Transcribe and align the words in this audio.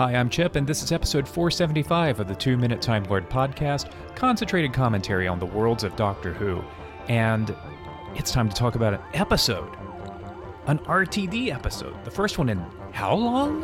Hi, 0.00 0.14
I'm 0.14 0.30
Chip, 0.30 0.56
and 0.56 0.66
this 0.66 0.82
is 0.82 0.92
episode 0.92 1.28
475 1.28 2.20
of 2.20 2.26
the 2.26 2.34
Two 2.34 2.56
Minute 2.56 2.80
Time 2.80 3.04
Lord 3.04 3.28
podcast, 3.28 3.92
concentrated 4.14 4.72
commentary 4.72 5.28
on 5.28 5.38
the 5.38 5.44
worlds 5.44 5.84
of 5.84 5.94
Doctor 5.94 6.32
Who. 6.32 6.64
And 7.08 7.54
it's 8.14 8.32
time 8.32 8.48
to 8.48 8.54
talk 8.54 8.76
about 8.76 8.94
an 8.94 9.00
episode, 9.12 9.70
an 10.64 10.78
RTD 10.78 11.52
episode, 11.52 12.02
the 12.06 12.10
first 12.10 12.38
one 12.38 12.48
in 12.48 12.64
how 12.92 13.14
long? 13.14 13.62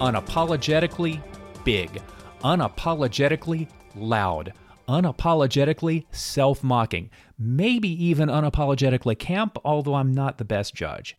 Unapologetically 0.00 1.22
big, 1.62 2.02
unapologetically 2.42 3.68
loud, 3.94 4.52
unapologetically 4.92 6.04
self 6.10 6.62
mocking, 6.62 7.08
maybe 7.38 7.88
even 7.88 8.28
unapologetically 8.28 9.18
camp, 9.18 9.56
although 9.64 9.94
I'm 9.94 10.12
not 10.12 10.36
the 10.36 10.44
best 10.44 10.74
judge. 10.74 11.16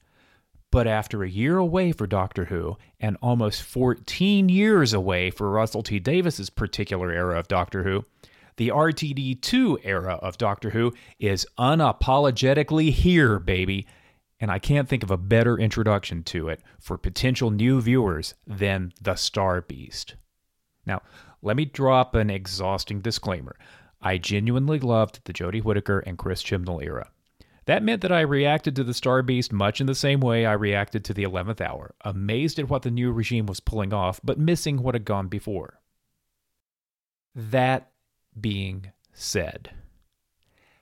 But 0.69 0.87
after 0.87 1.23
a 1.23 1.29
year 1.29 1.57
away 1.57 1.91
for 1.91 2.05
Doctor 2.05 2.45
Who, 2.45 2.77
and 2.99 3.17
almost 3.21 3.63
14 3.63 4.47
years 4.47 4.93
away 4.93 5.31
for 5.31 5.49
Russell 5.49 5.83
T 5.83 5.99
Davies's 5.99 6.49
particular 6.51 7.11
era 7.11 7.39
of 7.39 7.47
Doctor 7.47 7.83
Who, 7.83 8.05
the 8.57 8.69
RTD2 8.69 9.79
era 9.83 10.19
of 10.21 10.37
Doctor 10.37 10.69
Who 10.69 10.93
is 11.19 11.47
unapologetically 11.57 12.91
here, 12.91 13.39
baby. 13.39 13.87
And 14.39 14.51
I 14.51 14.59
can't 14.59 14.89
think 14.89 15.03
of 15.03 15.11
a 15.11 15.17
better 15.17 15.57
introduction 15.57 16.21
to 16.23 16.49
it 16.49 16.61
for 16.79 16.97
potential 16.97 17.49
new 17.49 17.81
viewers 17.81 18.35
than 18.45 18.93
The 19.01 19.15
Star 19.15 19.61
Beast. 19.61 20.15
Now, 20.85 21.01
let 21.41 21.57
me 21.57 21.65
drop 21.65 22.15
an 22.15 22.29
exhausting 22.29 23.01
disclaimer. 23.01 23.55
I 24.01 24.17
genuinely 24.17 24.79
loved 24.79 25.21
the 25.23 25.33
Jodie 25.33 25.63
Whittaker 25.63 25.99
and 25.99 26.17
Chris 26.17 26.43
Chibnall 26.43 26.83
era. 26.83 27.09
That 27.65 27.83
meant 27.83 28.01
that 28.01 28.11
I 28.11 28.21
reacted 28.21 28.75
to 28.75 28.83
the 28.83 28.93
Star 28.93 29.21
Beast 29.21 29.53
much 29.53 29.79
in 29.79 29.87
the 29.87 29.95
same 29.95 30.19
way 30.19 30.45
I 30.45 30.53
reacted 30.53 31.05
to 31.05 31.13
the 31.13 31.23
11th 31.23 31.61
hour, 31.61 31.95
amazed 32.01 32.59
at 32.59 32.67
what 32.67 32.81
the 32.81 32.91
new 32.91 33.11
regime 33.11 33.45
was 33.45 33.61
pulling 33.61 33.93
off, 33.93 34.19
but 34.23 34.37
missing 34.37 34.81
what 34.81 34.95
had 34.95 35.05
gone 35.05 35.27
before. 35.27 35.79
That 37.33 37.91
being 38.39 38.91
said, 39.13 39.71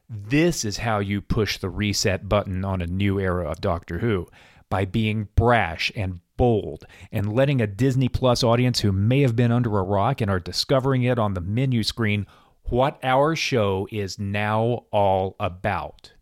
this 0.09 0.65
is 0.65 0.77
how 0.77 0.99
you 0.99 1.21
push 1.21 1.57
the 1.57 1.69
reset 1.69 2.27
button 2.27 2.65
on 2.65 2.81
a 2.81 2.87
new 2.87 3.19
era 3.19 3.49
of 3.49 3.61
Doctor 3.61 3.99
Who 3.99 4.27
by 4.69 4.85
being 4.85 5.29
brash 5.35 5.91
and 5.95 6.19
bold 6.41 6.87
and 7.11 7.31
letting 7.31 7.61
a 7.61 7.67
Disney 7.67 8.09
Plus 8.09 8.43
audience 8.43 8.79
who 8.79 8.91
may 8.91 9.21
have 9.21 9.35
been 9.35 9.51
under 9.51 9.77
a 9.77 9.83
rock 9.83 10.21
and 10.21 10.31
are 10.31 10.39
discovering 10.39 11.03
it 11.03 11.19
on 11.19 11.35
the 11.35 11.39
menu 11.39 11.83
screen 11.83 12.25
what 12.63 12.99
our 13.03 13.35
show 13.35 13.87
is 13.91 14.17
now 14.17 14.85
all 14.91 15.35
about. 15.39 16.13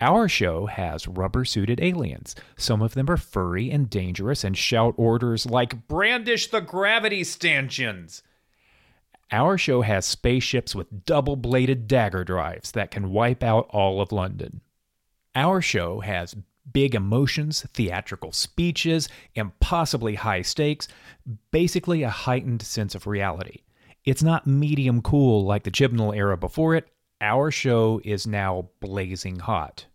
Our 0.00 0.26
show 0.26 0.64
has 0.64 1.06
rubber 1.06 1.44
suited 1.44 1.82
aliens. 1.82 2.34
Some 2.56 2.80
of 2.80 2.94
them 2.94 3.10
are 3.10 3.18
furry 3.18 3.70
and 3.70 3.90
dangerous 3.90 4.42
and 4.42 4.56
shout 4.56 4.94
orders 4.96 5.44
like, 5.44 5.86
Brandish 5.86 6.46
the 6.46 6.62
gravity 6.62 7.22
stanchions! 7.22 8.22
Our 9.30 9.58
show 9.58 9.82
has 9.82 10.06
spaceships 10.06 10.74
with 10.74 11.04
double 11.04 11.36
bladed 11.36 11.86
dagger 11.86 12.24
drives 12.24 12.70
that 12.70 12.90
can 12.90 13.10
wipe 13.10 13.42
out 13.42 13.68
all 13.68 14.00
of 14.00 14.12
London. 14.12 14.62
Our 15.34 15.60
show 15.60 16.00
has 16.00 16.34
big 16.72 16.94
emotions, 16.94 17.66
theatrical 17.74 18.32
speeches, 18.32 19.08
impossibly 19.34 20.14
high 20.14 20.42
stakes, 20.42 20.88
basically 21.50 22.02
a 22.02 22.10
heightened 22.10 22.62
sense 22.62 22.94
of 22.94 23.06
reality. 23.06 23.62
It's 24.04 24.22
not 24.22 24.46
medium 24.46 25.02
cool 25.02 25.44
like 25.44 25.64
the 25.64 25.70
Chibnall 25.70 26.16
era 26.16 26.36
before 26.36 26.74
it. 26.74 26.88
Our 27.20 27.50
show 27.50 28.00
is 28.04 28.26
now 28.26 28.68
blazing 28.80 29.40
hot. 29.40 29.86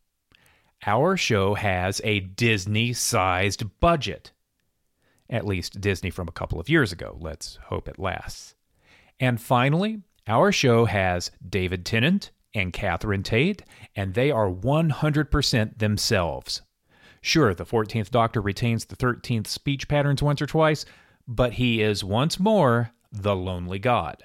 Our 0.85 1.15
show 1.15 1.53
has 1.53 2.01
a 2.03 2.19
Disney 2.19 2.93
sized 2.93 3.79
budget. 3.79 4.31
At 5.29 5.45
least 5.45 5.79
Disney 5.79 6.09
from 6.09 6.27
a 6.27 6.33
couple 6.33 6.59
of 6.59 6.67
years 6.67 6.91
ago. 6.91 7.15
Let's 7.19 7.57
hope 7.65 7.87
it 7.87 7.99
lasts. 7.99 8.55
And 9.19 9.39
finally, 9.39 10.01
our 10.27 10.51
show 10.51 10.85
has 10.85 11.31
David 11.47 11.85
Tennant 11.85 12.31
and 12.53 12.73
Catherine 12.73 13.23
Tate, 13.23 13.63
and 13.95 14.13
they 14.13 14.31
are 14.31 14.49
100% 14.49 15.77
themselves. 15.77 16.61
Sure, 17.21 17.53
the 17.53 17.65
14th 17.65 18.09
Doctor 18.09 18.41
retains 18.41 18.85
the 18.85 18.95
13th 18.95 19.47
speech 19.47 19.87
patterns 19.87 20.23
once 20.23 20.41
or 20.41 20.47
twice, 20.47 20.85
but 21.27 21.53
he 21.53 21.81
is 21.81 22.03
once 22.03 22.39
more 22.39 22.91
the 23.11 23.35
lonely 23.35 23.79
god. 23.79 24.23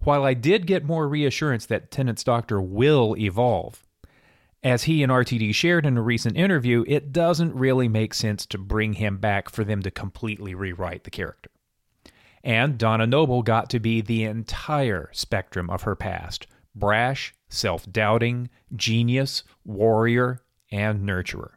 While 0.00 0.24
I 0.24 0.34
did 0.34 0.66
get 0.66 0.84
more 0.84 1.06
reassurance 1.06 1.66
that 1.66 1.90
Tennant's 1.90 2.24
Doctor 2.24 2.60
will 2.60 3.16
evolve, 3.16 3.84
as 4.62 4.84
he 4.84 5.02
and 5.02 5.10
RTD 5.10 5.54
shared 5.54 5.84
in 5.84 5.96
a 5.96 6.02
recent 6.02 6.36
interview, 6.36 6.84
it 6.86 7.12
doesn't 7.12 7.54
really 7.54 7.88
make 7.88 8.14
sense 8.14 8.46
to 8.46 8.58
bring 8.58 8.94
him 8.94 9.18
back 9.18 9.50
for 9.50 9.64
them 9.64 9.82
to 9.82 9.90
completely 9.90 10.54
rewrite 10.54 11.04
the 11.04 11.10
character. 11.10 11.50
And 12.44 12.78
Donna 12.78 13.06
Noble 13.06 13.42
got 13.42 13.70
to 13.70 13.80
be 13.80 14.00
the 14.00 14.24
entire 14.24 15.10
spectrum 15.12 15.68
of 15.68 15.82
her 15.82 15.94
past 15.94 16.46
brash, 16.74 17.34
self 17.48 17.90
doubting, 17.90 18.48
genius, 18.74 19.44
warrior, 19.64 20.42
and 20.70 21.06
nurturer. 21.06 21.52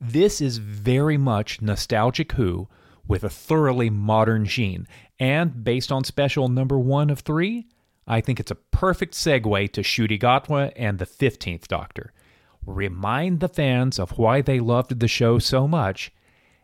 This 0.00 0.40
is 0.40 0.58
very 0.58 1.16
much 1.16 1.62
nostalgic 1.62 2.32
Who 2.32 2.68
with 3.06 3.24
a 3.24 3.30
thoroughly 3.30 3.90
modern 3.90 4.44
sheen, 4.46 4.86
and 5.18 5.64
based 5.64 5.92
on 5.92 6.04
special 6.04 6.48
number 6.48 6.78
one 6.78 7.10
of 7.10 7.20
three, 7.20 7.66
I 8.06 8.20
think 8.20 8.40
it's 8.40 8.50
a 8.50 8.56
perfect 8.56 9.14
segue 9.14 9.72
to 9.72 9.82
Ncuti 9.82 10.20
Gatwa 10.20 10.72
and 10.76 10.98
the 10.98 11.06
15th 11.06 11.68
Doctor. 11.68 12.12
Remind 12.66 13.40
the 13.40 13.48
fans 13.48 13.98
of 13.98 14.18
why 14.18 14.40
they 14.40 14.60
loved 14.60 15.00
the 15.00 15.08
show 15.08 15.38
so 15.38 15.68
much, 15.68 16.12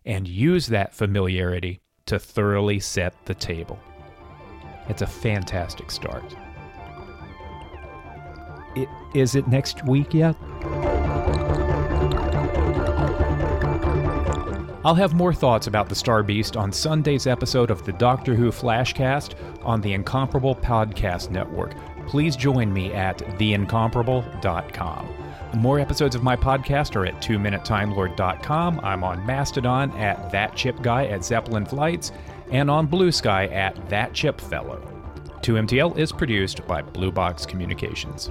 and 0.05 0.27
use 0.27 0.67
that 0.69 0.95
familiarity 0.95 1.81
to 2.07 2.19
thoroughly 2.19 2.81
set 2.81 3.15
the 3.27 3.35
table. 3.35 3.79
It's 4.89 5.03
a 5.03 5.07
fantastic 5.07 5.91
start. 5.91 6.25
It, 8.77 8.89
is 9.15 9.35
it 9.35 9.49
next 9.49 9.85
week 9.87 10.15
yet? 10.15 10.37
I'll 14.83 14.95
have 14.95 15.13
more 15.13 15.35
thoughts 15.35 15.67
about 15.67 15.91
the 15.91 15.95
Star 15.95 16.23
Beast 16.23 16.57
on 16.57 16.73
Sunday's 16.73 17.27
episode 17.27 17.71
of 17.71 17.85
the 17.85 17.93
Doctor 17.93 18.35
Who 18.35 18.51
Flashcast 18.51 19.35
on 19.63 19.83
the 19.83 19.93
Incomparable 19.93 20.55
Podcast 20.55 21.31
Network. 21.31 21.75
Please 22.07 22.35
join 22.35 22.73
me 22.73 22.93
at 22.95 23.19
theincomparable.com. 23.19 25.09
More 25.57 25.81
episodes 25.81 26.15
of 26.15 26.23
my 26.23 26.35
podcast 26.35 26.97
are 26.97 27.05
at 27.05 27.21
2minutetimelord.com. 27.21 28.81
I'm 28.83 29.05
on 29.05 29.27
Mastodon 29.27 29.91
at 29.99 30.31
That 30.31 30.57
Chip 30.57 30.81
Guy 30.81 31.07
at 31.07 31.25
Zeppelin 31.25 31.67
Flights 31.67 32.13
and 32.51 32.71
on 32.71 32.87
Blue 32.87 33.13
Sky 33.13 33.47
at 33.49 33.89
That 33.91 34.15
Chip 34.15 34.41
Fellow. 34.41 34.81
2MTL 35.43 35.99
is 35.99 36.11
produced 36.11 36.67
by 36.67 36.81
Blue 36.81 37.13
Box 37.13 37.45
Communications. 37.45 38.31